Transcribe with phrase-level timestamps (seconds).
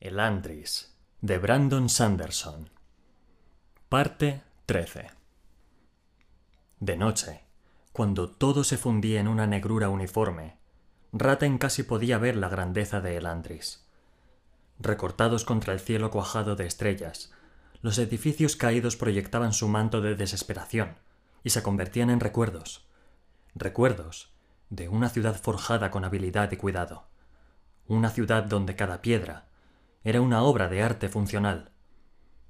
[0.00, 2.70] El Andris de Brandon Sanderson
[3.88, 5.10] Parte 13
[6.78, 7.42] De noche,
[7.92, 10.56] cuando todo se fundía en una negrura uniforme,
[11.12, 13.88] Raten casi podía ver la grandeza de El Andris.
[14.78, 17.32] Recortados contra el cielo cuajado de estrellas,
[17.82, 20.96] los edificios caídos proyectaban su manto de desesperación
[21.42, 22.86] y se convertían en recuerdos.
[23.56, 24.30] Recuerdos
[24.70, 27.08] de una ciudad forjada con habilidad y cuidado.
[27.88, 29.47] Una ciudad donde cada piedra
[30.04, 31.72] era una obra de arte funcional.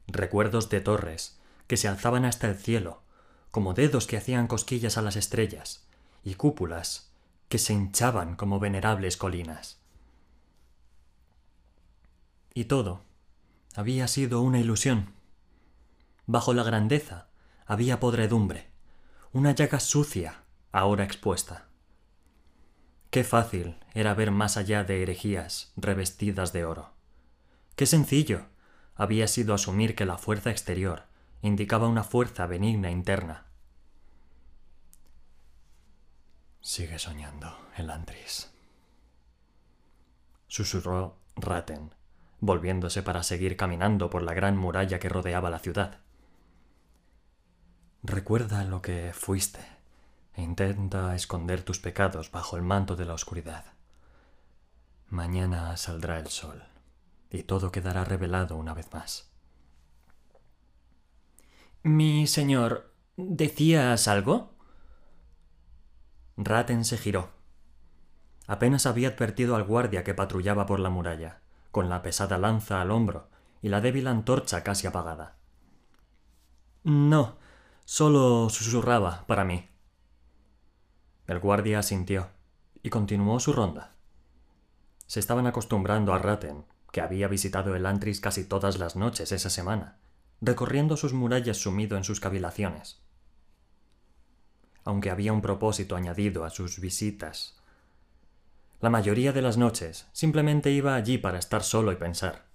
[0.06, 3.02] Recuerdos de torres que se alzaban hasta el cielo,
[3.50, 5.87] como dedos que hacían cosquillas a las estrellas,
[6.24, 7.12] y cúpulas
[7.48, 9.80] que se hinchaban como venerables colinas.
[12.54, 13.02] Y todo
[13.74, 15.12] había sido una ilusión.
[16.26, 17.28] Bajo la grandeza
[17.66, 18.68] había podredumbre,
[19.32, 20.42] una llaga sucia,
[20.73, 21.68] ahora expuesta.
[23.10, 26.98] Qué fácil era ver más allá de herejías revestidas de oro.
[27.78, 28.46] Qué sencillo
[28.96, 31.05] había sido asumir que la fuerza exterior
[31.43, 33.46] indicaba una fuerza benigna interna.
[36.60, 38.51] Sigue soñando, el Andris.
[40.49, 41.95] Susurró Raten,
[42.40, 46.01] volviéndose para seguir caminando por la gran muralla que rodeaba la ciudad.
[48.02, 49.60] Recuerda lo que fuiste
[50.34, 53.66] e intenta esconder tus pecados bajo el manto de la oscuridad.
[55.10, 56.65] Mañana saldrá el sol
[57.30, 59.30] y todo quedará revelado una vez más.
[61.82, 64.54] Mi señor, ¿decías algo?
[66.37, 67.31] Raten se giró.
[68.47, 72.91] Apenas había advertido al guardia que patrullaba por la muralla, con la pesada lanza al
[72.91, 73.28] hombro
[73.60, 75.37] y la débil antorcha casi apagada.
[76.84, 77.37] No,
[77.84, 79.69] solo susurraba para mí.
[81.26, 82.31] El guardia asintió
[82.82, 83.97] y continuó su ronda.
[85.06, 86.65] Se estaban acostumbrando a Raten,
[87.00, 89.99] había visitado el Antris casi todas las noches esa semana,
[90.41, 93.00] recorriendo sus murallas sumido en sus cavilaciones.
[94.84, 97.61] Aunque había un propósito añadido a sus visitas.
[98.81, 102.47] La mayoría de las noches simplemente iba allí para estar solo y pensar.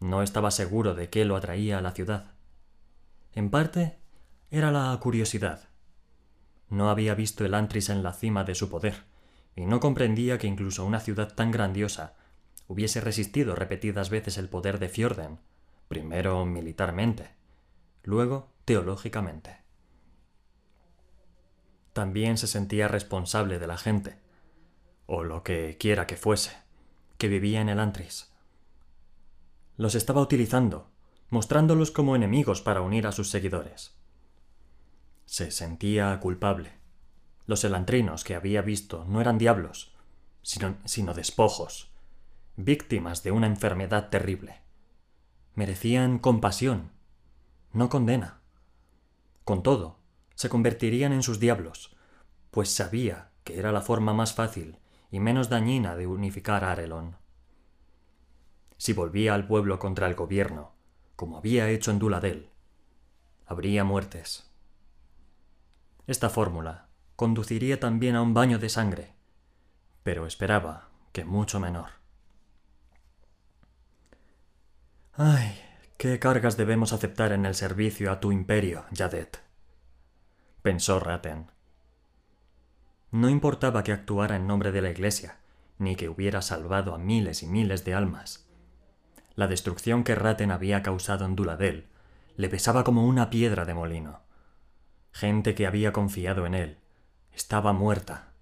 [0.00, 2.32] No estaba seguro de qué lo atraía a la ciudad.
[3.32, 3.98] En parte,
[4.50, 5.68] era la curiosidad.
[6.68, 9.04] No había visto el Antris en la cima de su poder,
[9.56, 12.14] y no comprendía que incluso una ciudad tan grandiosa
[12.66, 15.40] hubiese resistido repetidas veces el poder de Fjorden,
[15.88, 17.30] primero militarmente,
[18.02, 19.62] luego teológicamente.
[21.92, 24.18] También se sentía responsable de la gente,
[25.06, 26.56] o lo que quiera que fuese,
[27.18, 28.32] que vivía en el Antris.
[29.76, 30.90] Los estaba utilizando,
[31.30, 33.96] mostrándolos como enemigos para unir a sus seguidores.
[35.26, 36.72] Se sentía culpable.
[37.46, 39.94] Los elantrinos que había visto no eran diablos,
[40.42, 41.93] sino, sino despojos,
[42.56, 44.60] víctimas de una enfermedad terrible.
[45.54, 46.92] Merecían compasión,
[47.72, 48.40] no condena.
[49.44, 49.98] Con todo,
[50.34, 51.96] se convertirían en sus diablos,
[52.50, 54.78] pues sabía que era la forma más fácil
[55.10, 57.16] y menos dañina de unificar a Arelon.
[58.76, 60.72] Si volvía al pueblo contra el gobierno,
[61.16, 62.50] como había hecho en Duladel,
[63.46, 64.50] habría muertes.
[66.06, 69.14] Esta fórmula conduciría también a un baño de sangre,
[70.02, 72.03] pero esperaba que mucho menor.
[75.16, 75.56] Ay,
[75.96, 79.40] qué cargas debemos aceptar en el servicio a tu imperio, Yadet.
[80.60, 81.52] Pensó Raten.
[83.12, 85.38] No importaba que actuara en nombre de la Iglesia,
[85.78, 88.48] ni que hubiera salvado a miles y miles de almas.
[89.36, 91.86] La destrucción que Raten había causado en Duladel
[92.36, 94.22] le pesaba como una piedra de molino.
[95.12, 96.78] Gente que había confiado en él
[97.32, 98.32] estaba muerta,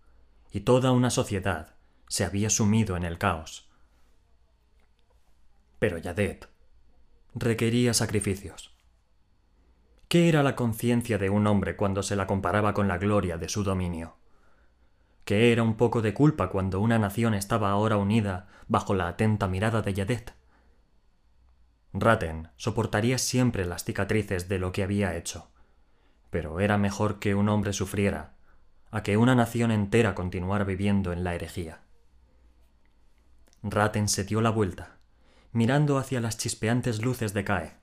[0.51, 1.75] y toda una sociedad
[2.09, 3.69] se había sumido en el caos.
[5.79, 6.52] Pero Yadet
[7.35, 8.75] requería sacrificios.
[10.09, 13.49] ¿Qué era la conciencia de un hombre cuando se la comparaba con la gloria de
[13.49, 14.17] su dominio?
[15.25, 19.49] ¿Qué era un poco de culpa cuando una nación estaba ahora unida bajo la atenta
[19.49, 20.35] mirada de Yadet?
[21.95, 25.51] Raten soportaría siempre las cicatrices de lo que había hecho,
[26.31, 28.35] pero era mejor que un hombre sufriera
[28.91, 31.81] a que una nación entera continuara viviendo en la herejía.
[33.63, 34.99] Raten se dio la vuelta
[35.53, 37.77] mirando hacia las chispeantes luces de Cae.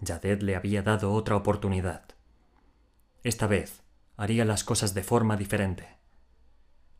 [0.00, 2.04] Yadet le había dado otra oportunidad.
[3.22, 3.82] Esta vez
[4.16, 5.88] haría las cosas de forma diferente.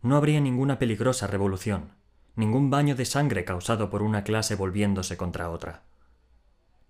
[0.01, 1.95] No habría ninguna peligrosa revolución,
[2.37, 5.83] ningún baño de sangre causado por una clase volviéndose contra otra.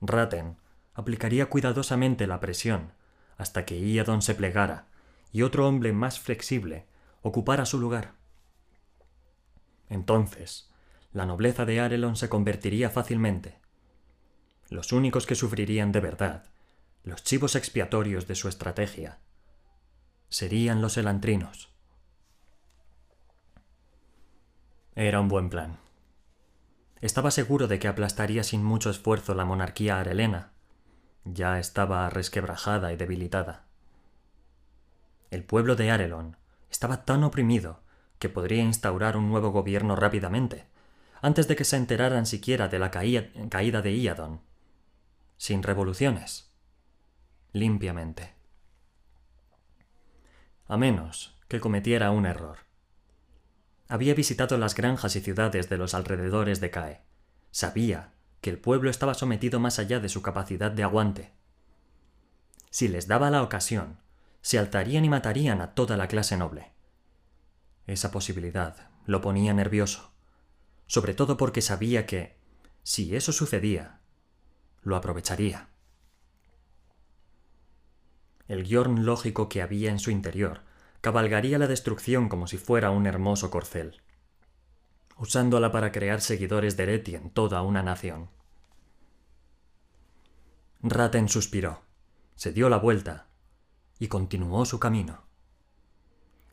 [0.03, 0.57] Raten
[0.95, 2.93] aplicaría cuidadosamente la presión
[3.39, 4.87] hasta que Iadon se plegara
[5.33, 6.87] y otro hombre más flexible
[7.23, 8.13] ocupara su lugar.
[9.89, 10.72] Entonces,
[11.13, 13.59] la nobleza de Arelon se convertiría fácilmente.
[14.69, 16.45] Los únicos que sufrirían de verdad,
[17.05, 19.19] los chivos expiatorios de su estrategia,
[20.29, 21.71] serían los elantrinos.
[24.95, 25.79] Era un buen plan.
[27.03, 30.53] Estaba seguro de que aplastaría sin mucho esfuerzo la monarquía arelena.
[31.25, 33.67] Ya estaba resquebrajada y debilitada.
[35.31, 36.37] El pueblo de Arelon
[36.71, 37.81] estaba tan oprimido
[38.19, 40.67] que podría instaurar un nuevo gobierno rápidamente,
[41.23, 44.43] antes de que se enteraran siquiera de la caída de Iadon.
[45.37, 46.53] Sin revoluciones.
[47.53, 48.35] Limpiamente.
[50.67, 52.59] A menos que cometiera un error.
[53.89, 57.03] Había visitado las granjas y ciudades de los alrededores de Cae.
[57.53, 61.33] Sabía que el pueblo estaba sometido más allá de su capacidad de aguante.
[62.71, 64.01] Si les daba la ocasión,
[64.41, 66.73] se altarían y matarían a toda la clase noble.
[67.87, 70.12] Esa posibilidad lo ponía nervioso,
[70.93, 72.37] sobre todo porque sabía que,
[72.83, 74.01] si eso sucedía,
[74.83, 75.71] lo aprovecharía.
[78.47, 80.61] El guion lógico que había en su interior
[81.01, 84.03] cabalgaría la destrucción como si fuera un hermoso corcel,
[85.17, 88.29] usándola para crear seguidores de Ereti en toda una nación.
[90.83, 91.81] Raten suspiró,
[92.35, 93.29] se dio la vuelta
[93.99, 95.25] y continuó su camino.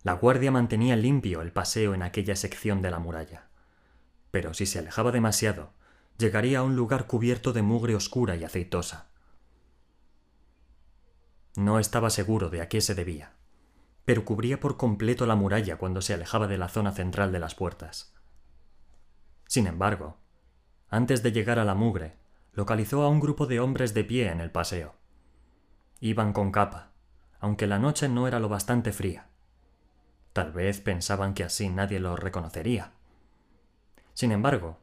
[0.03, 3.48] La guardia mantenía limpio el paseo en aquella sección de la muralla,
[4.31, 5.73] pero si se alejaba demasiado,
[6.17, 9.07] llegaría a un lugar cubierto de mugre oscura y aceitosa.
[11.55, 13.33] No estaba seguro de a qué se debía,
[14.05, 17.55] pero cubría por completo la muralla cuando se alejaba de la zona central de las
[17.55, 18.13] puertas.
[19.47, 20.17] Sin embargo,
[20.89, 22.17] antes de llegar a la mugre,
[22.53, 24.95] localizó a un grupo de hombres de pie en el paseo.
[25.99, 26.91] Iban con capa,
[27.39, 29.27] aunque la noche no era lo bastante fría.
[30.33, 32.93] Tal vez pensaban que así nadie los reconocería.
[34.19, 34.77] Sin embargo,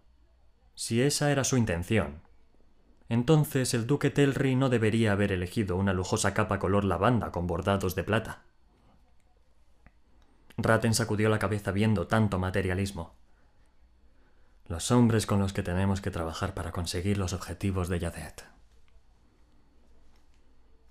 [0.75, 2.23] si esa era su intención,
[3.11, 7.95] entonces el duque Telri no debería haber elegido una lujosa capa color lavanda con bordados
[7.95, 8.45] de plata.
[10.57, 13.15] Ratten sacudió la cabeza viendo tanto materialismo.
[14.69, 18.47] Los hombres con los que tenemos que trabajar para conseguir los objetivos de Yadet.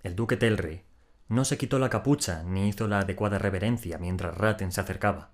[0.04, 0.84] El duque Telri
[1.30, 5.32] no se quitó la capucha ni hizo la adecuada reverencia mientras Ratten se acercaba.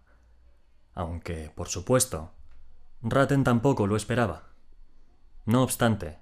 [0.94, 2.32] Aunque, por supuesto,
[3.04, 4.50] Ratten tampoco lo esperaba.
[5.46, 6.20] No obstante,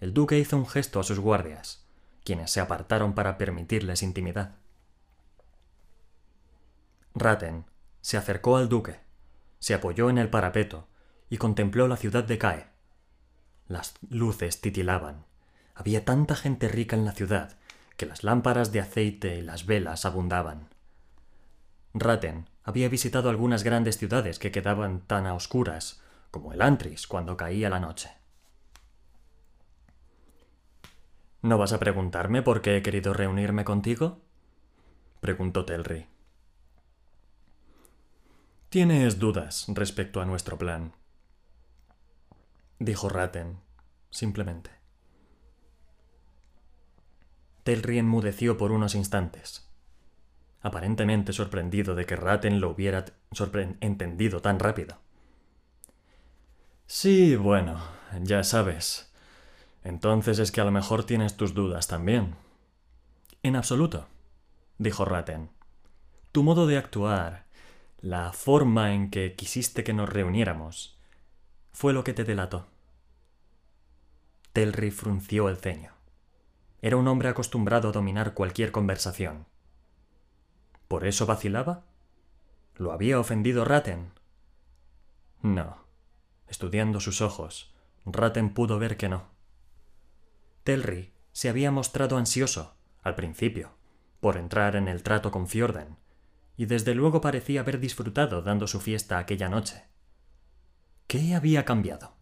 [0.00, 1.84] el duque hizo un gesto a sus guardias,
[2.24, 4.56] quienes se apartaron para permitirles intimidad.
[7.14, 7.64] Ratten
[8.00, 9.00] se acercó al duque,
[9.58, 10.86] se apoyó en el parapeto
[11.28, 12.66] y contempló la ciudad de Cae.
[13.66, 15.24] Las luces titilaban.
[15.74, 17.56] Había tanta gente rica en la ciudad
[17.96, 20.68] que las lámparas de aceite y las velas abundaban.
[21.94, 26.00] Ratten había visitado algunas grandes ciudades que quedaban tan a oscuras
[26.32, 28.10] como el Antris cuando caía la noche.
[31.42, 34.22] ¿No vas a preguntarme por qué he querido reunirme contigo?
[35.20, 36.06] preguntó Telri.
[38.70, 40.94] Tienes dudas respecto a nuestro plan,
[42.78, 43.58] dijo Ratten,
[44.08, 44.70] simplemente.
[47.62, 49.70] Telri enmudeció por unos instantes,
[50.62, 53.04] aparentemente sorprendido de que Ratten lo hubiera
[53.80, 55.02] entendido tan rápido.
[56.86, 57.80] Sí, bueno,
[58.20, 59.10] ya sabes,
[59.82, 62.36] entonces es que a lo mejor tienes tus dudas también.
[63.42, 64.06] En absoluto,
[64.78, 65.50] dijo Ratten.
[66.30, 67.46] Tu modo de actuar,
[68.00, 70.96] la forma en que quisiste que nos reuniéramos,
[71.72, 72.66] fue lo que te delató.
[74.52, 75.92] Telri frunció el ceño.
[76.82, 79.46] Era un hombre acostumbrado a dominar cualquier conversación.
[80.88, 81.84] ¿Por eso vacilaba?
[82.76, 84.10] ¿Lo había ofendido Ratten?
[85.42, 85.81] No.
[86.52, 87.72] Estudiando sus ojos,
[88.04, 89.30] Ratten pudo ver que no.
[90.64, 93.70] Telri se había mostrado ansioso, al principio,
[94.20, 95.96] por entrar en el trato con Fjorden,
[96.58, 99.84] y desde luego parecía haber disfrutado dando su fiesta aquella noche.
[101.06, 102.16] ¿Qué había cambiado?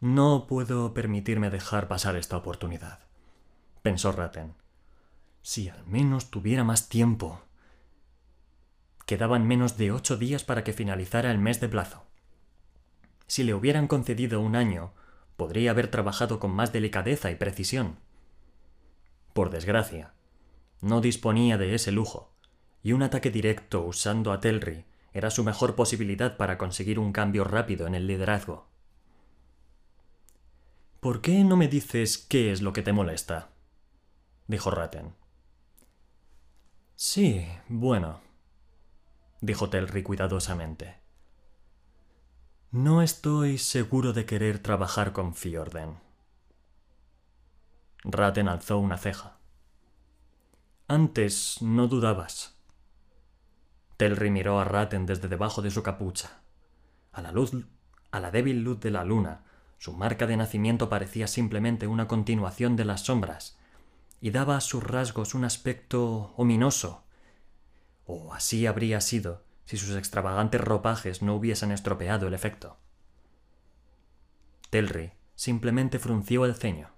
[0.00, 3.06] No puedo permitirme dejar pasar esta oportunidad,
[3.80, 4.52] pensó Ratten.
[5.40, 7.40] Si al menos tuviera más tiempo.
[9.06, 12.07] Quedaban menos de ocho días para que finalizara el mes de plazo.
[13.28, 14.92] Si le hubieran concedido un año,
[15.36, 17.98] podría haber trabajado con más delicadeza y precisión.
[19.34, 20.14] Por desgracia,
[20.80, 22.32] no disponía de ese lujo,
[22.82, 27.44] y un ataque directo usando a Telri era su mejor posibilidad para conseguir un cambio
[27.44, 28.66] rápido en el liderazgo.
[31.00, 33.50] ¿Por qué no me dices qué es lo que te molesta?
[34.46, 35.14] dijo Ratten.
[36.96, 38.20] Sí, bueno,
[39.40, 41.07] dijo Telri cuidadosamente.
[42.70, 45.96] No estoy seguro de querer trabajar con Fiorden.
[48.04, 49.38] Raten alzó una ceja.
[50.86, 52.58] Antes no dudabas.
[53.96, 56.42] Telri miró a Raten desde debajo de su capucha.
[57.12, 57.52] A la luz,
[58.10, 59.46] a la débil luz de la luna,
[59.78, 63.58] su marca de nacimiento parecía simplemente una continuación de las sombras,
[64.20, 67.02] y daba a sus rasgos un aspecto ominoso.
[68.04, 72.78] O así habría sido si sus extravagantes ropajes no hubiesen estropeado el efecto.
[74.70, 76.88] Telri simplemente frunció el ceño.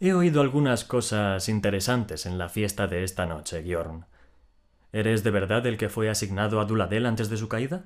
[0.00, 4.06] He oído algunas cosas interesantes en la fiesta de esta noche, Bjorn.
[4.90, 7.84] ¿Eres de verdad el que fue asignado a Duladel antes de su caída?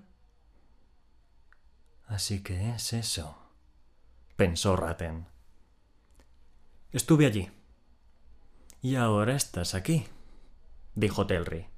[2.06, 3.36] Así que es eso,
[4.36, 5.26] pensó Raten.
[6.92, 7.50] Estuve allí.
[8.80, 10.06] Y ahora estás aquí,
[10.94, 11.73] dijo Telri.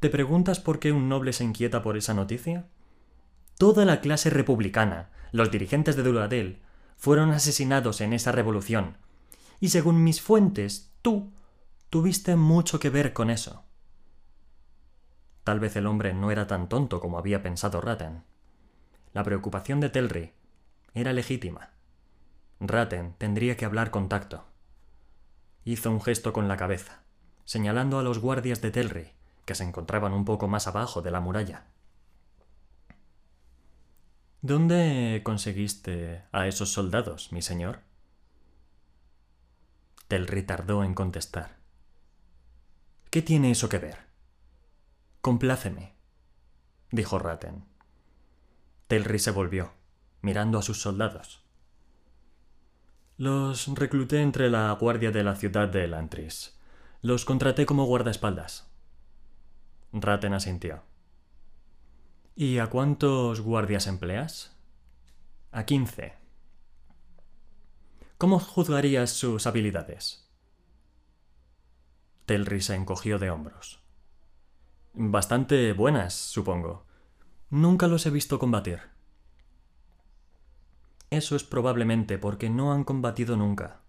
[0.00, 2.66] ¿Te preguntas por qué un noble se inquieta por esa noticia?
[3.56, 6.60] Toda la clase republicana, los dirigentes de Duladel,
[6.96, 8.98] fueron asesinados en esa revolución,
[9.58, 11.32] y según mis fuentes, tú
[11.88, 13.64] tuviste mucho que ver con eso.
[15.44, 18.22] Tal vez el hombre no era tan tonto como había pensado Ratten.
[19.14, 20.32] La preocupación de Telri
[20.92, 21.70] era legítima.
[22.60, 24.44] Ratten tendría que hablar con tacto.
[25.64, 27.02] Hizo un gesto con la cabeza,
[27.44, 29.15] señalando a los guardias de Telri,
[29.46, 31.64] que se encontraban un poco más abajo de la muralla.
[34.42, 37.80] ¿Dónde conseguiste a esos soldados, mi señor?
[40.08, 41.56] Telri tardó en contestar.
[43.10, 43.98] ¿Qué tiene eso que ver?
[45.20, 45.94] Compláceme,
[46.90, 47.64] dijo Ratten.
[48.88, 49.72] Telri se volvió,
[50.22, 51.42] mirando a sus soldados.
[53.16, 56.58] Los recluté entre la guardia de la ciudad de Elantris.
[57.00, 58.75] Los contraté como guardaespaldas.
[60.02, 60.82] Ratten asintió.
[62.34, 64.54] ¿Y a cuántos guardias empleas?
[65.52, 66.14] A quince.
[68.18, 70.28] ¿Cómo juzgarías sus habilidades?
[72.26, 73.80] Telri se encogió de hombros.
[74.92, 76.86] Bastante buenas, supongo.
[77.48, 78.80] Nunca los he visto combatir.
[81.08, 83.80] Eso es probablemente porque no han combatido nunca,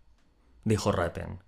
[0.63, 1.43] dijo Ratten.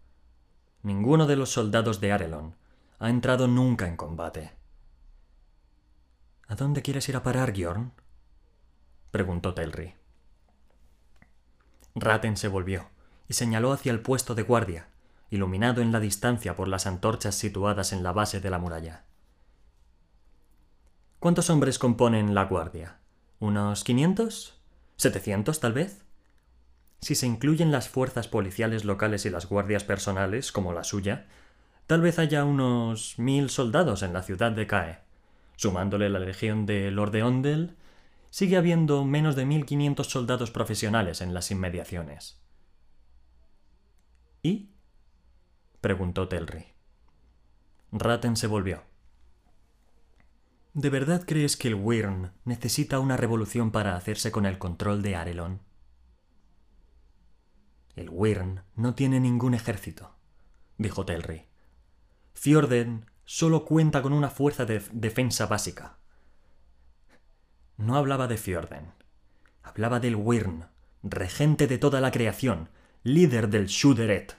[0.82, 2.59] Ninguno de los soldados de Arelon
[3.00, 4.52] ha entrado nunca en combate.
[6.48, 7.94] ¿A dónde quieres ir a parar, Giorn?
[9.12, 9.96] preguntó Telri.
[11.96, 12.90] Ratten se volvió
[13.28, 14.90] y señaló hacia el puesto de guardia,
[15.30, 19.06] iluminado en la distancia por las antorchas situadas en la base de la muralla.
[21.20, 23.00] ¿Cuántos hombres componen la guardia?
[23.40, 24.60] ¿Unos quinientos?
[24.98, 26.04] ¿Setecientos, tal vez?
[27.02, 31.28] Si se incluyen las fuerzas policiales locales y las guardias personales, como la suya,
[31.90, 35.00] tal vez haya unos mil soldados en la ciudad de Cae.
[35.56, 37.78] Sumándole la legión de Lord de Ondel,
[38.30, 42.40] sigue habiendo menos de 1.500 soldados profesionales en las inmediaciones.
[44.44, 44.70] ¿Y?
[45.82, 46.68] preguntó Telri.
[47.92, 48.84] Ratten se volvió.
[50.76, 55.16] ¿De verdad crees que el Wyrm necesita una revolución para hacerse con el control de
[55.16, 55.60] Arelon?
[57.96, 60.14] El Wyrm no tiene ningún ejército,
[60.78, 61.49] dijo Telri.
[62.40, 65.98] Fjorden solo cuenta con una fuerza de defensa básica.
[67.76, 68.94] No hablaba de Fjorden.
[69.62, 70.64] Hablaba del Wyrm,
[71.04, 72.70] regente de toda la creación,
[73.04, 74.38] líder del Shuderet.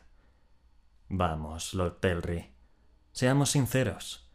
[1.11, 2.55] Vamos, Lord Telri.
[3.13, 4.31] Seamos sinceros.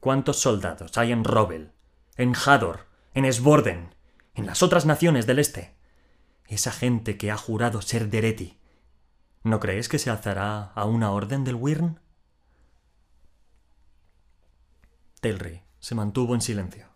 [0.00, 1.70] ¿Cuántos soldados hay en Robel,
[2.16, 3.94] en Hador, en Sborden,
[4.34, 5.76] en las otras naciones del Este?
[6.48, 8.58] Esa gente que ha jurado ser Dereti.
[9.44, 12.00] ¿No crees que se alzará a una orden del Wyrm?
[15.20, 16.86] Telri se mantuvo en silencio.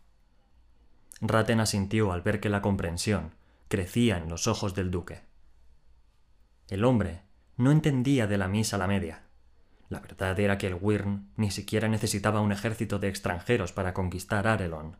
[1.21, 3.35] Raten asintió al ver que la comprensión
[3.69, 5.21] crecía en los ojos del duque.
[6.69, 7.21] El hombre
[7.59, 9.25] no entendía de la misa la media.
[9.91, 14.47] La verdad era que el Wyrn ni siquiera necesitaba un ejército de extranjeros para conquistar
[14.47, 14.97] Arelon.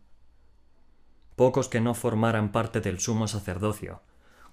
[1.35, 4.03] Pocos que no formaran parte del sumo sacerdocio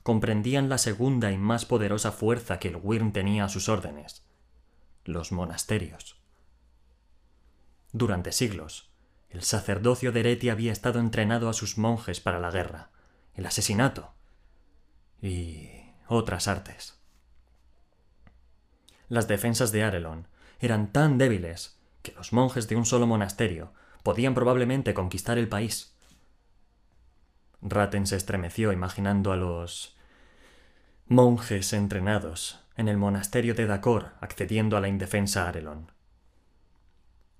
[0.01, 4.23] comprendían la segunda y más poderosa fuerza que el Wyrn tenía a sus órdenes,
[5.03, 6.20] los monasterios.
[7.93, 8.89] Durante siglos,
[9.29, 12.89] el sacerdocio de Ereti había estado entrenado a sus monjes para la guerra,
[13.33, 14.13] el asesinato
[15.21, 15.69] y
[16.07, 16.99] otras artes.
[19.07, 20.27] Las defensas de Arelon
[20.59, 25.93] eran tan débiles que los monjes de un solo monasterio podían probablemente conquistar el país.
[27.61, 29.95] Ratten se estremeció imaginando a los
[31.07, 35.91] monjes entrenados en el monasterio de Dacor accediendo a la indefensa Arelon.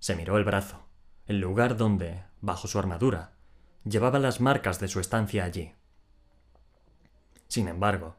[0.02, 0.92] Se miró el brazo
[1.32, 3.32] el lugar donde, bajo su armadura,
[3.86, 5.74] llevaba las marcas de su estancia allí.
[7.48, 8.18] Sin embargo,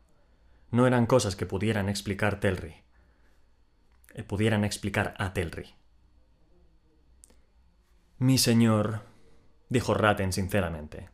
[0.70, 2.76] no eran cosas que pudieran explicar Telri.
[4.14, 5.74] Eh, pudieran explicar a Telri.
[8.18, 9.02] Mi señor,
[9.68, 11.10] dijo Ratten sinceramente,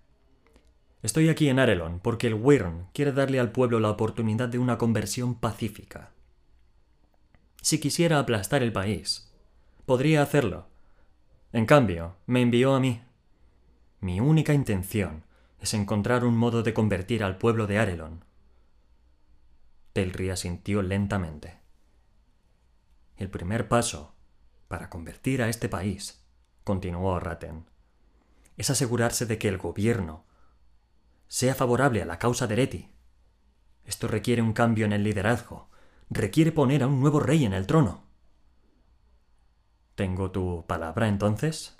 [1.02, 4.78] estoy aquí en Arelon porque el Wyrn quiere darle al pueblo la oportunidad de una
[4.78, 6.12] conversión pacífica.
[7.60, 9.27] Si quisiera aplastar el país,
[9.88, 10.66] podría hacerlo.
[11.50, 13.02] En cambio, me envió a mí.
[14.00, 15.24] Mi única intención
[15.60, 18.22] es encontrar un modo de convertir al pueblo de Arelon.
[19.94, 21.60] Telri asintió lentamente.
[23.16, 24.14] El primer paso
[24.68, 26.22] para convertir a este país,
[26.64, 27.64] continuó Ratten,
[28.58, 30.26] es asegurarse de que el gobierno
[31.28, 32.90] sea favorable a la causa de Ereti.
[33.86, 35.70] Esto requiere un cambio en el liderazgo,
[36.10, 38.07] requiere poner a un nuevo rey en el trono.
[39.98, 41.76] ¿Tengo tu palabra entonces?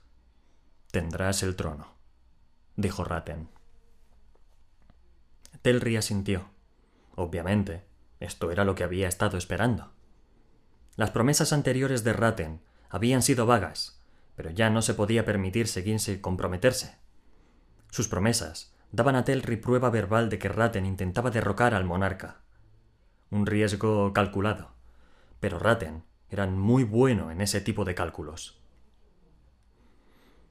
[0.90, 1.94] Tendrás el trono,
[2.74, 3.48] dijo Ratten.
[5.62, 6.50] Telri asintió.
[7.14, 7.84] Obviamente,
[8.18, 9.92] esto era lo que había estado esperando.
[10.96, 14.02] Las promesas anteriores de Ratten habían sido vagas,
[14.34, 16.96] pero ya no se podía permitir seguirse y comprometerse.
[17.92, 22.40] Sus promesas daban a Telri prueba verbal de que Ratten intentaba derrocar al monarca.
[23.30, 24.72] Un riesgo calculado,
[25.38, 28.60] pero Ratten era muy bueno en ese tipo de cálculos.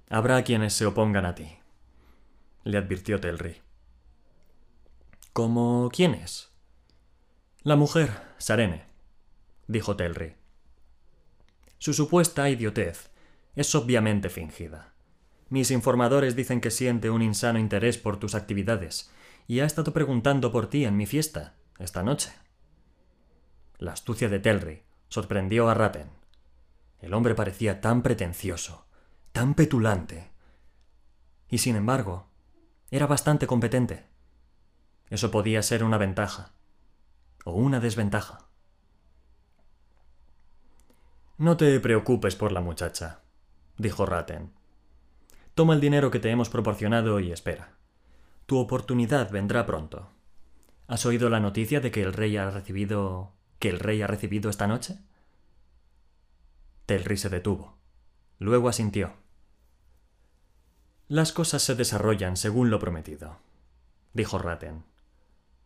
[0.10, 1.58] Habrá quienes se opongan a ti,
[2.64, 3.62] le advirtió Telri.
[5.34, 6.50] ¿Cómo quiénes?
[7.62, 8.86] La mujer, Sarene,
[9.68, 10.36] dijo Telri.
[11.78, 13.12] Su supuesta idiotez
[13.56, 14.94] es obviamente fingida.
[15.50, 19.12] Mis informadores dicen que siente un insano interés por tus actividades
[19.48, 22.32] y ha estado preguntando por ti en mi fiesta, esta noche.
[23.78, 26.10] La astucia de Telri sorprendió a Ratten.
[27.00, 28.88] El hombre parecía tan pretencioso,
[29.32, 30.32] tan petulante.
[31.50, 32.28] Y sin embargo,
[32.92, 34.06] era bastante competente.
[35.10, 36.54] Eso podía ser una ventaja
[37.46, 38.48] o una desventaja.
[41.38, 43.22] No te preocupes por la muchacha,
[43.78, 44.52] dijo Ratten.
[45.54, 47.78] Toma el dinero que te hemos proporcionado y espera.
[48.48, 50.10] Tu oportunidad vendrá pronto.
[50.88, 53.37] ¿Has oído la noticia de que el rey ha recibido.
[53.60, 55.00] Que el rey ha recibido esta noche?
[56.86, 57.78] Telri se detuvo.
[58.40, 59.14] Luego asintió.
[61.08, 63.40] Las cosas se desarrollan según lo prometido,
[64.14, 64.84] dijo Ratten.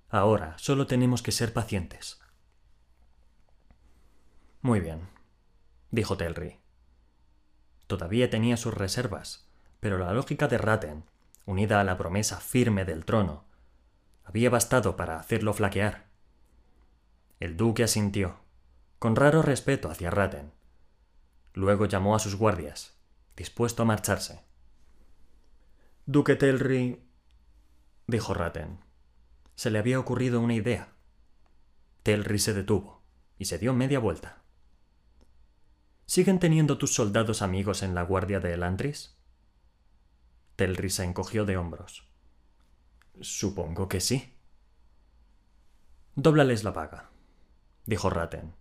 [0.09, 2.19] Ahora solo tenemos que ser pacientes.
[4.61, 5.09] Muy bien,
[5.89, 6.59] dijo Telri.
[7.87, 9.47] Todavía tenía sus reservas,
[9.79, 11.05] pero la lógica de Ratten,
[11.45, 13.45] unida a la promesa firme del trono,
[14.23, 16.10] había bastado para hacerlo flaquear.
[17.41, 18.39] El duque asintió,
[18.99, 20.53] con raro respeto hacia Ratten.
[21.53, 22.97] Luego llamó a sus guardias,
[23.35, 24.45] dispuesto a marcharse.
[26.05, 27.03] Duque Telri,
[28.07, 28.79] dijo Ratten
[29.61, 30.91] se le había ocurrido una idea.
[32.01, 33.03] Telri se detuvo
[33.37, 34.41] y se dio media vuelta.
[36.07, 39.19] ¿Siguen teniendo tus soldados amigos en la guardia de Elantris?
[40.55, 42.11] Telri se encogió de hombros.
[43.19, 44.35] Supongo que sí.
[46.15, 47.10] Dóblales la paga,
[47.91, 48.53] dijo Ratten,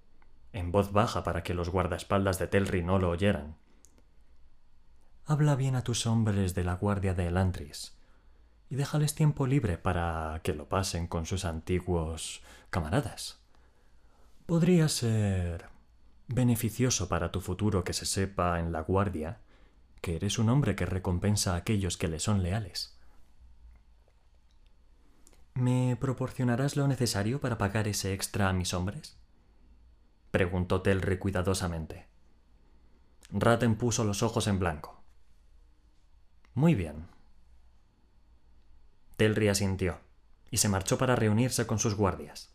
[0.52, 3.54] en voz baja para que los guardaespaldas de Telri no lo oyeran.
[5.24, 7.96] Habla bien a tus hombres de la guardia de Elantris,
[8.70, 13.38] y déjales tiempo libre para que lo pasen con sus antiguos camaradas.
[14.46, 15.66] Podría ser
[16.26, 19.38] beneficioso para tu futuro que se sepa en la guardia
[20.00, 22.98] que eres un hombre que recompensa a aquellos que le son leales.
[25.54, 29.19] ¿Me proporcionarás lo necesario para pagar ese extra a mis hombres?
[30.30, 32.06] Preguntó Telri cuidadosamente.
[33.30, 35.02] Ratten puso los ojos en blanco.
[36.54, 37.06] Muy bien,
[39.20, 39.98] Telri asintió
[40.50, 42.54] y se marchó para reunirse con sus guardias.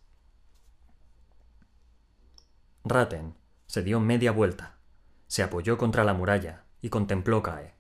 [2.84, 3.36] Ratten
[3.68, 4.78] se dio media vuelta,
[5.28, 7.76] se apoyó contra la muralla y contempló Cae.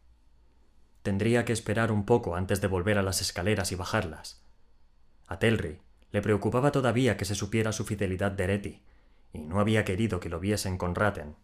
[1.01, 4.43] Tendría que esperar un poco antes de volver a las escaleras y bajarlas.
[5.25, 5.81] A Telri
[6.11, 8.83] le preocupaba todavía que se supiera su fidelidad de Ereti,
[9.35, 11.35] y no había querido que lo viesen con Ratten.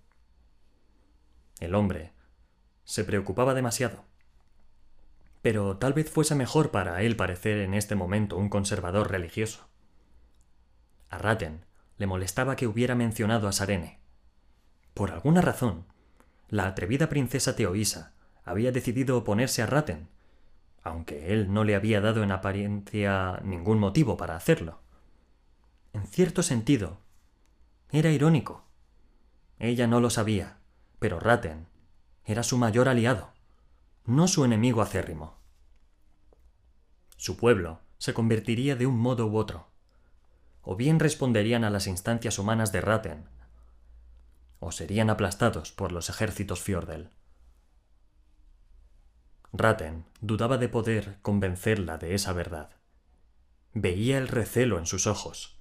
[1.60, 2.14] El hombre
[2.84, 4.06] se preocupaba demasiado
[5.42, 9.68] pero tal vez fuese mejor para él parecer en este momento un conservador religioso.
[11.10, 11.66] A Ratten
[11.98, 14.00] le molestaba que hubiera mencionado a Sarene.
[14.94, 15.86] Por alguna razón,
[16.50, 20.10] la atrevida princesa Teoisa había decidido oponerse a Ratten,
[20.84, 24.82] aunque él no le había dado en apariencia ningún motivo para hacerlo.
[25.94, 27.00] En cierto sentido,
[27.92, 28.66] era irónico.
[29.60, 30.58] Ella no lo sabía,
[31.00, 31.68] pero Ratten
[32.26, 33.34] era su mayor aliado
[34.06, 35.38] no su enemigo acérrimo.
[37.18, 39.68] su pueblo se convertiría de un modo u otro.
[40.64, 43.30] O bien responderían a las instancias humanas de Raten,
[44.60, 47.12] o serían aplastados por los ejércitos Fjordel.
[49.54, 52.72] Raten dudaba de poder convencerla de esa verdad.
[53.74, 55.61] Veía el recelo en sus ojos.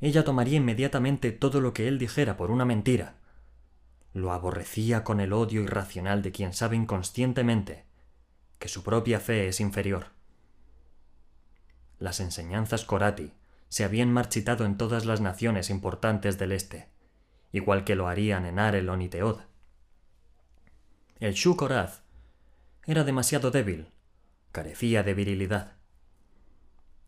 [0.00, 3.16] Ella tomaría inmediatamente todo lo que él dijera por una mentira.
[4.12, 7.86] Lo aborrecía con el odio irracional de quien sabe inconscientemente
[8.58, 10.06] que su propia fe es inferior.
[11.98, 13.32] Las enseñanzas Korati
[13.68, 16.88] se habían marchitado en todas las naciones importantes del Este,
[17.52, 19.40] igual que lo harían en Arelon y Teod.
[21.18, 22.02] El Shu Korath
[22.84, 23.90] era demasiado débil,
[24.52, 25.76] carecía de virilidad.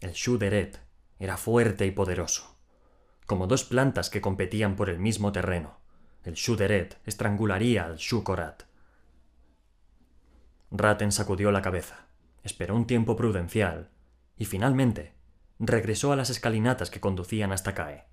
[0.00, 0.80] El Shu Deret
[1.18, 2.57] era fuerte y poderoso,
[3.28, 5.76] como dos plantas que competían por el mismo terreno.
[6.24, 8.62] El Shu Deret estrangularía al Shu Korath.
[10.70, 12.06] Raten sacudió la cabeza,
[12.42, 13.90] esperó un tiempo prudencial
[14.38, 15.12] y finalmente
[15.58, 18.06] regresó a las escalinatas que conducían hasta Cae.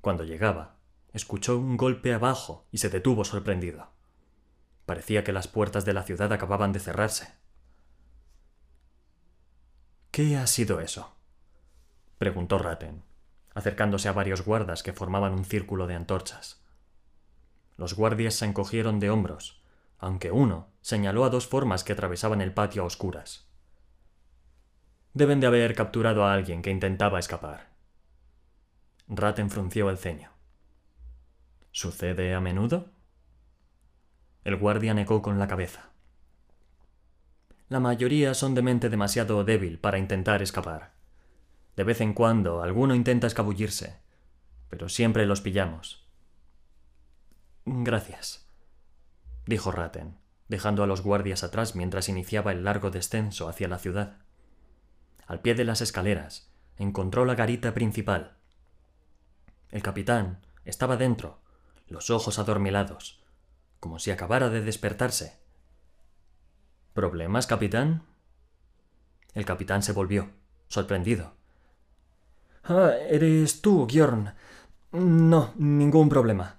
[0.00, 0.78] Cuando llegaba,
[1.12, 3.90] escuchó un golpe abajo y se detuvo sorprendido.
[4.86, 7.34] Parecía que las puertas de la ciudad acababan de cerrarse.
[10.10, 11.14] ¿Qué ha sido eso?
[12.16, 13.02] preguntó Raten,
[13.56, 16.62] acercándose a varios guardas que formaban un círculo de antorchas.
[17.78, 19.62] Los guardias se encogieron de hombros,
[19.98, 23.48] aunque uno señaló a dos formas que atravesaban el patio a oscuras.
[25.14, 27.70] Deben de haber capturado a alguien que intentaba escapar.
[29.08, 30.32] Raten frunció el ceño.
[31.72, 32.90] ¿Sucede a menudo?
[34.44, 35.92] El guardia negó con la cabeza.
[37.70, 40.95] La mayoría son de mente demasiado débil para intentar escapar.
[41.76, 44.00] De vez en cuando alguno intenta escabullirse,
[44.68, 46.08] pero siempre los pillamos.
[47.64, 48.48] Gracias,
[49.44, 54.26] dijo Raten, dejando a los guardias atrás mientras iniciaba el largo descenso hacia la ciudad
[55.26, 58.36] al pie de las escaleras, encontró la garita principal.
[59.70, 61.40] El capitán estaba dentro,
[61.88, 63.22] los ojos adormilados,
[63.80, 65.38] como si acabara de despertarse.
[66.94, 68.04] ¿Problemas, capitán?
[69.34, 70.30] El capitán se volvió,
[70.68, 71.35] sorprendido.
[72.68, 74.32] Ah, eres tú, Giorn.
[74.92, 76.56] No, ningún problema.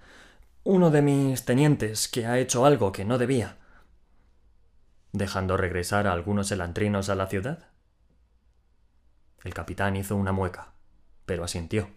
[0.64, 3.58] Uno de mis tenientes que ha hecho algo que no debía.
[5.12, 7.68] ¿Dejando regresar a algunos elantrinos a la ciudad?
[9.44, 10.72] El capitán hizo una mueca,
[11.26, 11.90] pero asintió.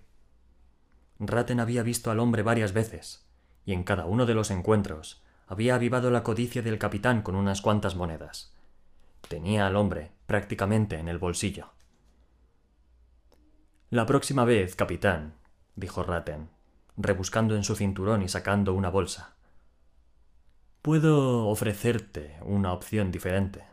[1.19, 3.25] Raten había visto al hombre varias veces,
[3.65, 7.61] y en cada uno de los encuentros había avivado la codicia del capitán con unas
[7.61, 8.53] cuantas monedas.
[9.27, 11.71] Tenía al hombre prácticamente en el bolsillo.
[13.91, 15.33] La próxima vez, capitán,
[15.75, 16.49] dijo Raten,
[16.95, 19.35] rebuscando en su cinturón y sacando una bolsa.
[20.81, 23.65] Puedo ofrecerte una opción diferente.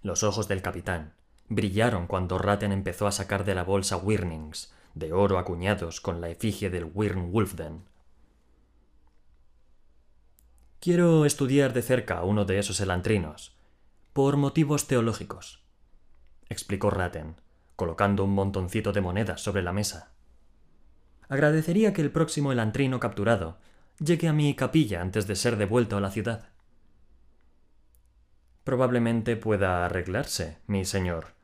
[0.00, 1.12] Los ojos del capitán
[1.50, 6.30] brillaron cuando Raten empezó a sacar de la bolsa Wirnings, de oro acuñados con la
[6.30, 7.84] efigie del Wirn Wulfden.
[10.80, 13.54] Quiero estudiar de cerca uno de esos elantrinos,
[14.14, 15.61] por motivos teológicos,
[16.52, 17.36] explicó Raten,
[17.76, 20.12] colocando un montoncito de monedas sobre la mesa.
[21.28, 23.58] Agradecería que el próximo elantrino capturado
[23.98, 26.48] llegue a mi capilla antes de ser devuelto a la ciudad.
[28.64, 31.34] Probablemente pueda arreglarse, mi señor,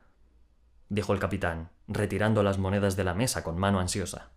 [0.89, 4.29] dijo el capitán, retirando las monedas de la mesa con mano ansiosa.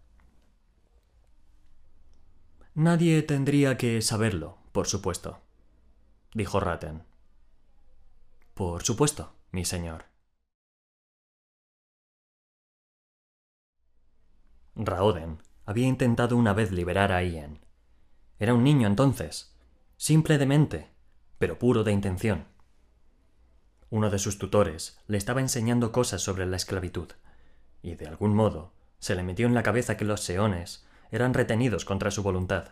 [2.75, 5.41] Nadie tendría que saberlo, por supuesto,
[6.35, 7.03] dijo Ratten.
[8.55, 10.12] Por supuesto, mi señor.
[14.75, 17.61] Raoden había intentado una vez liberar a Ian.
[18.39, 19.55] Era un niño entonces,
[19.97, 20.91] simple de mente,
[21.39, 22.47] pero puro de intención.
[23.91, 27.09] Uno de sus tutores le estaba enseñando cosas sobre la esclavitud,
[27.83, 31.85] y de algún modo se le metió en la cabeza que los seones eran retenidos
[31.85, 32.71] contra su voluntad.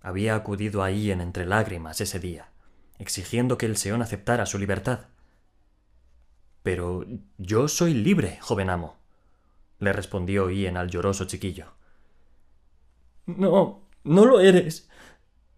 [0.00, 2.50] Había acudido a Ian entre lágrimas ese día,
[2.98, 5.06] exigiendo que el seón aceptara su libertad.
[6.62, 7.04] Pero
[7.38, 9.01] yo soy libre, joven amo,
[9.82, 11.66] le respondió Ian al lloroso chiquillo.
[13.26, 14.88] No, no lo eres,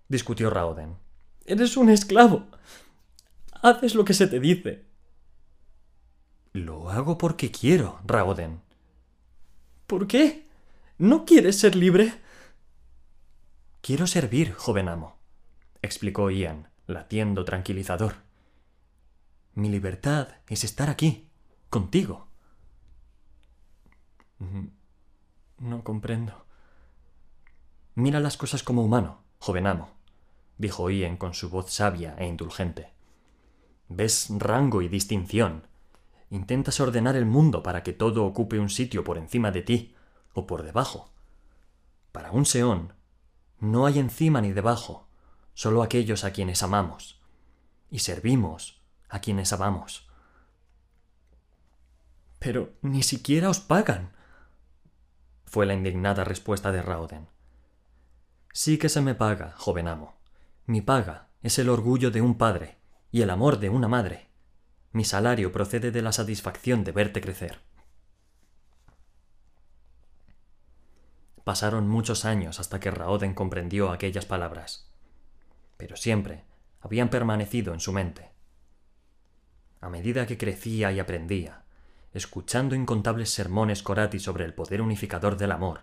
[0.08, 0.96] discutió Raoden.
[1.44, 2.46] Eres un esclavo.
[3.60, 4.86] Haces lo que se te dice.
[6.54, 8.62] Lo hago porque quiero, Raoden.
[9.86, 10.48] ¿Por qué?
[10.96, 12.14] ¿No quieres ser libre?
[13.82, 15.18] Quiero servir, joven amo,
[15.82, 18.14] explicó Ian, latiendo tranquilizador.
[19.52, 21.28] Mi libertad es estar aquí,
[21.68, 22.28] contigo.
[25.58, 26.44] No comprendo.
[27.94, 29.90] Mira las cosas como humano, joven amo,
[30.58, 32.92] dijo Ian con su voz sabia e indulgente.
[33.88, 35.66] ves rango y distinción.
[36.30, 39.94] Intentas ordenar el mundo para que todo ocupe un sitio por encima de ti
[40.32, 41.10] o por debajo.
[42.12, 42.94] Para un seón,
[43.60, 45.06] no hay encima ni debajo,
[45.54, 47.20] solo aquellos a quienes amamos.
[47.90, 50.08] Y servimos a quienes amamos.
[52.40, 54.10] Pero ni siquiera os pagan,
[55.54, 57.28] fue la indignada respuesta de Raoden.
[58.52, 60.16] Sí que se me paga, joven amo.
[60.66, 62.76] Mi paga es el orgullo de un padre
[63.12, 64.26] y el amor de una madre.
[64.90, 67.60] Mi salario procede de la satisfacción de verte crecer.
[71.44, 74.90] Pasaron muchos años hasta que Raoden comprendió aquellas palabras,
[75.76, 76.42] pero siempre
[76.80, 78.32] habían permanecido en su mente.
[79.80, 81.63] A medida que crecía y aprendía,
[82.14, 85.82] escuchando incontables sermones Corati sobre el poder unificador del amor,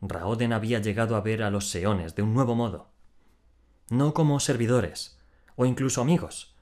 [0.00, 2.88] Raoden había llegado a ver a los seones de un nuevo modo,
[3.90, 5.18] no como servidores
[5.54, 6.54] o incluso amigos,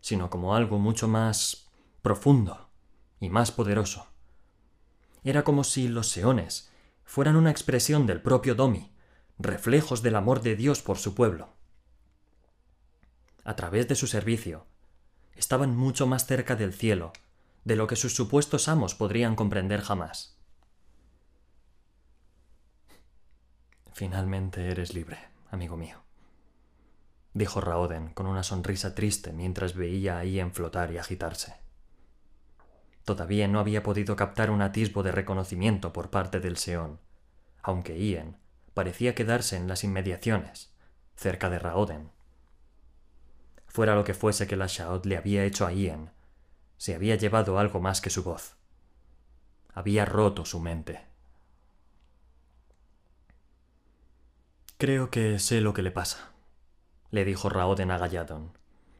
[0.00, 1.68] sino como algo mucho más
[2.00, 2.68] profundo
[3.18, 4.06] y más poderoso.
[5.24, 6.70] Era como si los seones
[7.04, 8.92] fueran una expresión del propio Domi,
[9.38, 11.48] reflejos del amor de Dios por su pueblo.
[13.42, 14.66] A través de su servicio,
[15.34, 17.12] estaban mucho más cerca del cielo
[17.66, 20.38] de lo que sus supuestos amos podrían comprender jamás.
[23.92, 25.18] Finalmente eres libre,
[25.50, 26.04] amigo mío,
[27.34, 31.56] dijo Raoden con una sonrisa triste mientras veía a Ian flotar y agitarse.
[33.04, 37.00] Todavía no había podido captar un atisbo de reconocimiento por parte del Seón,
[37.62, 38.38] aunque Ian
[38.74, 40.72] parecía quedarse en las inmediaciones,
[41.16, 42.12] cerca de Raoden.
[43.66, 46.12] Fuera lo que fuese que la Shaot le había hecho a Ian,
[46.76, 48.56] se había llevado algo más que su voz.
[49.72, 51.06] Había roto su mente.
[54.78, 56.32] Creo que sé lo que le pasa,
[57.10, 58.52] le dijo Raoden a Galladon,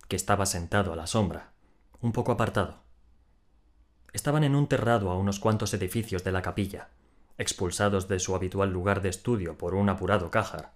[0.09, 1.53] que estaba sentado a la sombra,
[2.01, 2.83] un poco apartado.
[4.13, 6.89] Estaban en un terrado a unos cuantos edificios de la capilla,
[7.37, 10.73] expulsados de su habitual lugar de estudio por un apurado cájar.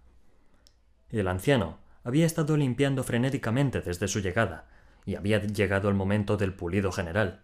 [1.09, 4.69] El anciano había estado limpiando frenéticamente desde su llegada,
[5.11, 7.43] y había llegado el momento del pulido general.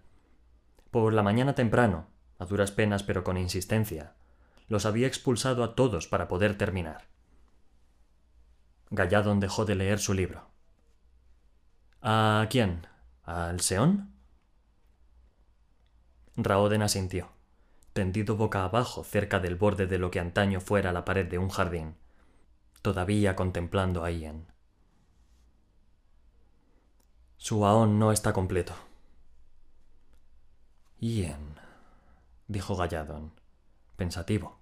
[0.92, 2.06] Por la mañana temprano,
[2.38, 4.14] a duras penas pero con insistencia,
[4.68, 7.08] los había expulsado a todos para poder terminar.
[8.90, 10.48] Galladon dejó de leer su libro.
[12.02, 12.86] ¿A quién?
[13.24, 14.12] ¿Al Seón?
[16.36, 17.30] Raoden asintió,
[17.94, 21.48] tendido boca abajo cerca del borde de lo que antaño fuera la pared de un
[21.48, 21.96] jardín,
[22.80, 24.46] todavía contemplando a Ian.
[27.38, 28.74] Su aón no está completo.
[31.00, 31.60] Ian,
[32.48, 33.32] dijo Galladon,
[33.96, 34.58] pensativo.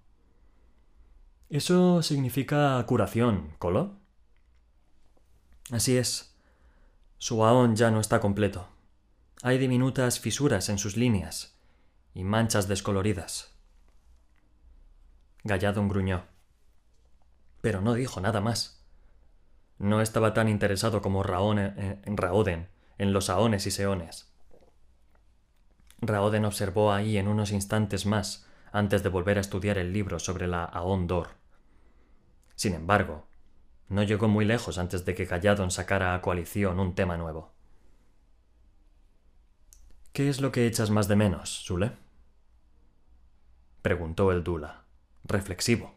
[1.49, 3.97] ¿Eso significa curación, Colo?
[5.71, 6.35] Así es.
[7.17, 8.67] Su aón ya no está completo.
[9.41, 11.55] Hay diminutas fisuras en sus líneas
[12.13, 13.55] y manchas descoloridas.
[15.43, 16.25] Galladon gruñó.
[17.61, 18.84] Pero no dijo nada más.
[19.77, 24.31] No estaba tan interesado como eh, Raoden en los aones y seones.
[26.01, 30.47] Raoden observó ahí en unos instantes más antes de volver a estudiar el libro sobre
[30.47, 31.29] la Aon Dor.
[32.55, 33.27] Sin embargo,
[33.89, 37.53] no llegó muy lejos antes de que Galladon sacara a coalición un tema nuevo.
[40.13, 41.91] ¿Qué es lo que echas más de menos, Sule?
[43.81, 44.85] preguntó el Dula,
[45.25, 45.93] reflexivo.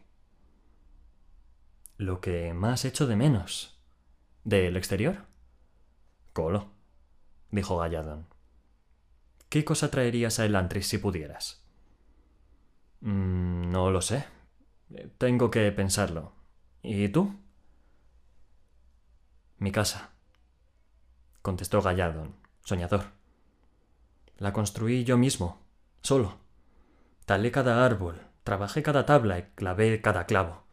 [1.99, 3.77] Lo que más echo de menos.
[4.45, 5.25] ¿Del exterior?
[6.31, 6.71] Colo,
[7.51, 8.25] dijo Galladon.
[9.49, 11.61] ¿Qué cosa traerías a Elantris si pudieras?
[13.01, 14.23] Mm, no lo sé.
[15.17, 16.31] Tengo que pensarlo.
[16.83, 17.37] ¿Y tú?
[19.57, 20.11] Mi casa,
[21.41, 22.33] contestó Galladon,
[22.63, 23.07] soñador.
[24.37, 25.59] La construí yo mismo,
[26.01, 26.37] solo.
[27.25, 30.68] Talé cada árbol, trabajé cada tabla y clavé cada clavo.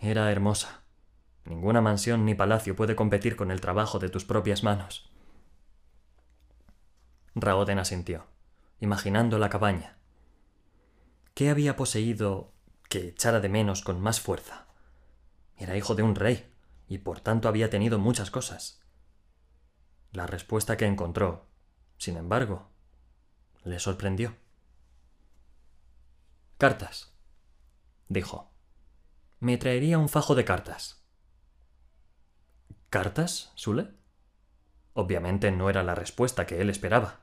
[0.00, 0.82] Era hermosa.
[1.44, 5.10] Ninguna mansión ni palacio puede competir con el trabajo de tus propias manos.
[7.34, 8.26] Raoden asintió,
[8.80, 9.98] imaginando la cabaña.
[11.34, 12.52] ¿Qué había poseído
[12.88, 14.66] que echara de menos con más fuerza?
[15.56, 16.52] Era hijo de un rey,
[16.88, 18.80] y por tanto había tenido muchas cosas.
[20.12, 21.46] La respuesta que encontró,
[21.96, 22.70] sin embargo,
[23.64, 24.36] le sorprendió.
[26.56, 27.12] Cartas,
[28.08, 28.50] dijo.
[29.40, 31.04] Me traería un fajo de cartas.
[32.90, 33.88] ¿Cartas, Sule?
[34.94, 37.20] Obviamente no era la respuesta que él esperaba.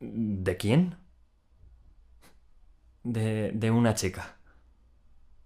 [0.00, 0.96] ¿De quién?
[3.04, 4.36] De, de una chica.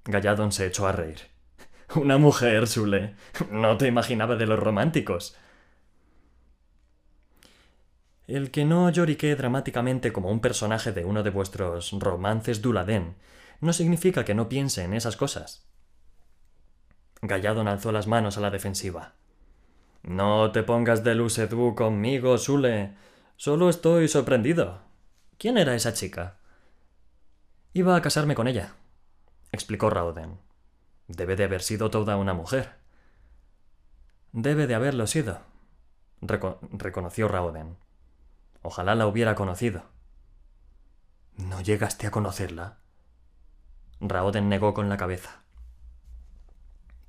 [0.05, 1.19] Galladon se echó a reír.
[1.95, 3.15] Una mujer, Sule.
[3.51, 5.37] No te imaginaba de los románticos.
[8.27, 13.17] El que no llorique dramáticamente como un personaje de uno de vuestros romances Duladén
[13.61, 15.67] no significa que no piense en esas cosas.
[17.23, 19.15] Galladon alzó las manos a la defensiva.
[20.03, 22.95] No te pongas de lusedú conmigo, Sule.
[23.37, 24.83] Solo estoy sorprendido.
[25.39, 26.39] ¿Quién era esa chica?
[27.73, 28.75] Iba a casarme con ella,
[29.51, 30.39] explicó Rauden.
[31.09, 32.75] Debe de haber sido toda una mujer.
[34.33, 35.41] Debe de haberlo sido,
[36.21, 37.77] reconoció Rauden.
[38.63, 39.85] Ojalá la hubiera conocido.
[41.37, 42.79] ¿No llegaste a conocerla?
[44.09, 45.43] Raoden negó con la cabeza.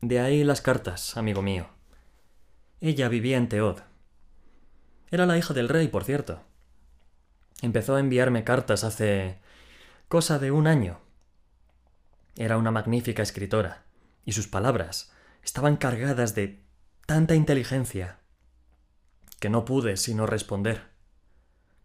[0.02, 1.68] De ahí las cartas, amigo mío.
[2.80, 3.80] Ella vivía en Teod.
[5.12, 6.42] Era la hija del rey, por cierto.
[7.62, 9.40] Empezó a enviarme cartas hace
[10.08, 11.00] cosa de un año.
[12.36, 13.86] Era una magnífica escritora,
[14.26, 15.12] y sus palabras
[15.44, 16.64] estaban cargadas de
[17.06, 18.20] tanta inteligencia
[19.40, 20.90] que no pude sino responder.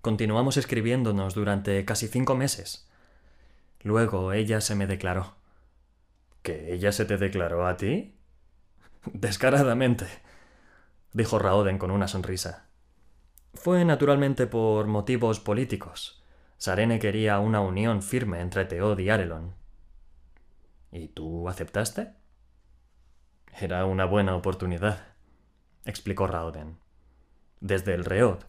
[0.00, 2.89] Continuamos escribiéndonos durante casi cinco meses.
[3.82, 5.34] Luego ella se me declaró.
[6.42, 8.14] ¿Que ella se te declaró a ti?
[9.06, 10.06] Descaradamente,
[11.12, 12.68] dijo Raoden con una sonrisa.
[13.54, 16.22] Fue naturalmente por motivos políticos.
[16.56, 19.54] Sarene quería una unión firme entre Teod y Arelon.
[20.92, 22.12] ¿Y tú aceptaste?
[23.58, 25.06] Era una buena oportunidad,
[25.84, 26.78] explicó Raoden.
[27.60, 28.44] Desde el Reod,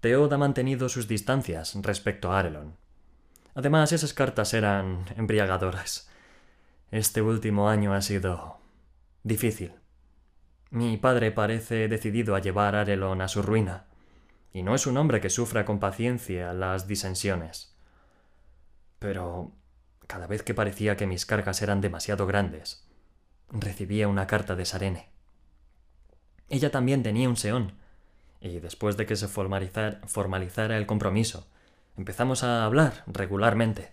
[0.00, 2.76] Teod ha mantenido sus distancias respecto a Arelon.
[3.54, 6.08] Además, esas cartas eran embriagadoras.
[6.90, 8.58] Este último año ha sido
[9.22, 9.74] difícil.
[10.70, 13.86] Mi padre parece decidido a llevar a Arelon a su ruina,
[14.52, 17.76] y no es un hombre que sufra con paciencia las disensiones.
[18.98, 19.52] Pero
[20.06, 22.86] cada vez que parecía que mis cargas eran demasiado grandes,
[23.50, 25.10] recibía una carta de Sarene.
[26.48, 27.74] Ella también tenía un seón,
[28.40, 31.48] y después de que se formalizara el compromiso,
[31.96, 33.92] Empezamos a hablar regularmente.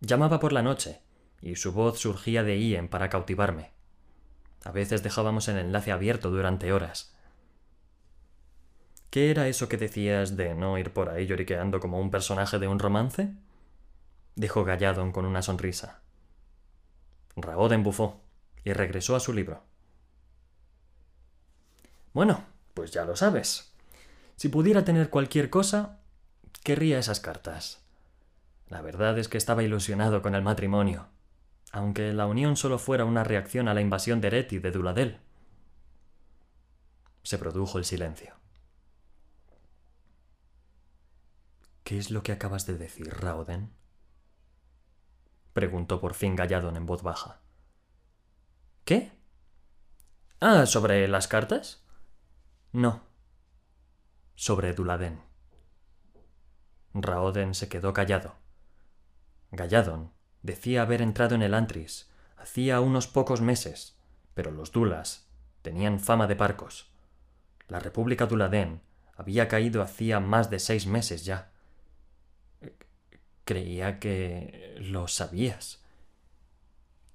[0.00, 1.02] Llamaba por la noche,
[1.42, 3.72] y su voz surgía de Ien para cautivarme.
[4.64, 7.14] A veces dejábamos el enlace abierto durante horas.
[9.10, 12.68] ¿Qué era eso que decías de no ir por ahí lloriqueando como un personaje de
[12.68, 13.34] un romance?
[14.36, 16.00] dijo Galladon con una sonrisa.
[17.36, 18.22] Raoden bufó
[18.64, 19.64] y regresó a su libro.
[22.14, 23.74] Bueno, pues ya lo sabes.
[24.36, 25.98] Si pudiera tener cualquier cosa,
[26.62, 27.84] querría esas cartas.
[28.68, 31.08] La verdad es que estaba ilusionado con el matrimonio,
[31.72, 35.20] aunque la unión solo fuera una reacción a la invasión de Eret y de Duladel.
[37.22, 38.34] Se produjo el silencio.
[41.84, 43.72] ¿Qué es lo que acabas de decir, Raoden?
[45.52, 47.42] preguntó por fin Galladon en voz baja.
[48.84, 49.12] ¿Qué?
[50.40, 51.84] Ah, ¿sobre las cartas?
[52.72, 53.02] No.
[54.34, 55.31] Sobre Duladén.
[56.94, 58.36] Raoden se quedó callado.
[59.50, 63.98] Galladon decía haber entrado en el Antris hacía unos pocos meses,
[64.34, 65.28] pero los Dulas
[65.62, 66.90] tenían fama de parcos.
[67.68, 68.82] La República Duladén
[69.16, 71.52] había caído hacía más de seis meses ya.
[73.44, 75.84] Creía que lo sabías.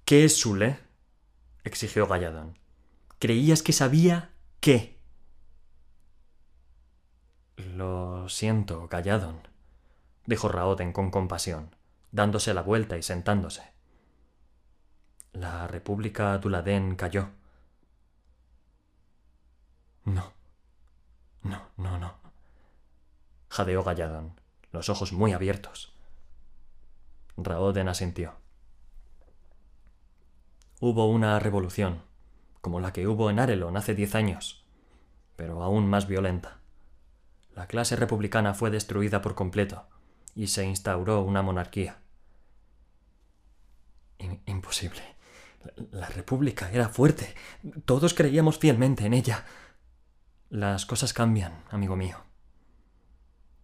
[0.04, 0.78] ¿Qué es Sule?
[1.64, 2.58] exigió Galladon.
[3.18, 4.98] ¿Creías que sabía qué?
[7.56, 9.47] Lo siento, Galladon,
[10.28, 11.74] dijo Raoden con compasión,
[12.12, 13.62] dándose la vuelta y sentándose.
[15.32, 17.30] La República Tuladén cayó.
[20.04, 20.34] No.
[21.42, 22.18] No, no, no.
[23.48, 24.38] Jadeó Galladón,
[24.70, 25.96] los ojos muy abiertos.
[27.38, 28.34] Raoden asintió.
[30.78, 32.02] Hubo una revolución,
[32.60, 34.66] como la que hubo en Arelon hace diez años,
[35.36, 36.58] pero aún más violenta.
[37.54, 39.86] La clase republicana fue destruida por completo
[40.38, 41.98] y se instauró una monarquía.
[44.46, 45.02] imposible.
[45.90, 47.34] La, República era fuerte.
[47.84, 49.44] Todos creíamos fielmente en ella.
[50.48, 52.18] Las cosas cambian, amigo mío,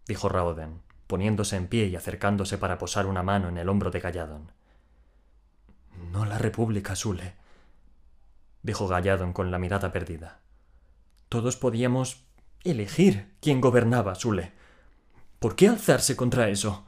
[0.08, 4.00] dijo Raoden, poniéndose en pie y acercándose para posar una mano en el hombro de
[4.00, 4.50] Galladon.
[6.10, 7.36] No la República, Sule,
[8.64, 10.40] dijo Galladon con la mirada perdida.
[11.28, 12.24] Todos podíamos
[12.64, 14.63] elegir quién gobernaba, Sule.
[15.44, 16.86] ¿Por qué alzarse contra eso?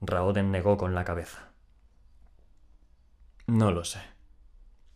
[0.00, 1.50] Raoden negó con la cabeza.
[3.46, 4.00] No lo sé.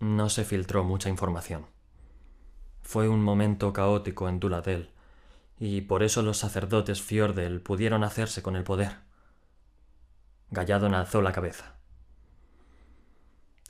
[0.01, 1.67] No se filtró mucha información.
[2.81, 4.95] Fue un momento caótico en Duladel,
[5.59, 8.97] y por eso los sacerdotes Fjordel pudieron hacerse con el poder.
[10.49, 11.75] Galladon alzó la cabeza.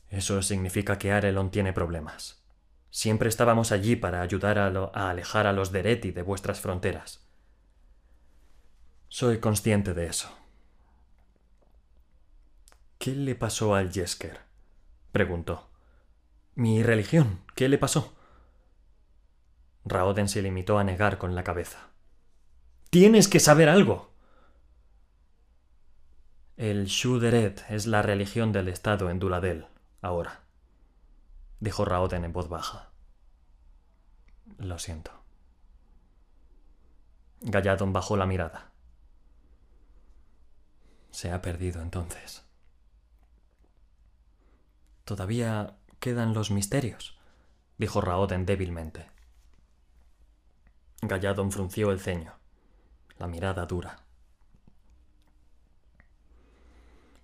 [0.09, 2.45] Eso significa que Arelon tiene problemas.
[2.91, 7.24] Siempre estábamos allí para ayudar a, a alejar a los Dereti de vuestras fronteras.
[9.15, 10.29] Soy consciente de eso.
[12.99, 14.41] ¿Qué le pasó al Jesker?
[15.13, 15.71] preguntó.
[16.57, 17.39] Mi religión.
[17.55, 18.13] ¿Qué le pasó?
[19.85, 21.91] Raoden se limitó a negar con la cabeza.
[22.91, 24.11] Tienes que saber algo.
[26.57, 29.69] El Shuderet es la religión del Estado en Duladel,
[30.03, 30.41] ahora,
[31.61, 32.91] dijo Raoden en voz baja.
[34.59, 35.13] Lo siento.
[37.43, 38.74] Galladon bajó la mirada.
[41.15, 42.43] Se ha perdido entonces.
[45.05, 47.17] Todavía quedan los misterios,
[47.79, 49.09] dijo Raoden débilmente.
[51.03, 52.35] Galladon frunció el ceño,
[53.17, 54.03] la mirada dura.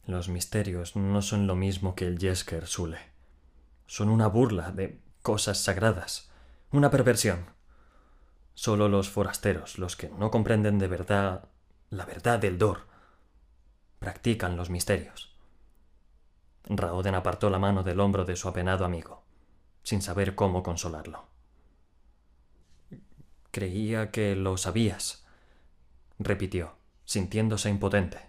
[0.07, 3.01] Los misterios no son lo mismo que el Jesker Sule.
[3.87, 6.31] Son una burla de cosas sagradas,
[6.71, 7.45] una perversión.
[8.55, 11.49] Solo los forasteros, los que no comprenden de verdad
[11.89, 12.90] la verdad del Dor,
[14.01, 15.31] practican los misterios.
[16.65, 19.23] Raoden apartó la mano del hombro de su apenado amigo,
[19.83, 21.27] sin saber cómo consolarlo.
[23.51, 25.27] Creía que lo sabías,
[26.19, 28.21] repitió, sintiéndose impotente.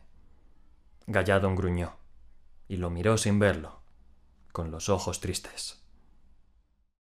[1.08, 1.96] Galladon gruñó,
[2.68, 3.82] y lo miró sin verlo,
[4.52, 5.81] con los ojos tristes.